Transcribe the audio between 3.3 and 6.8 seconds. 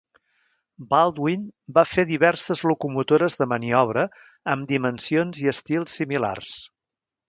de maniobra amb dimensions i estils similars.